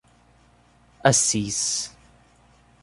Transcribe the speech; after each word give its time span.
Assis 1.09 1.93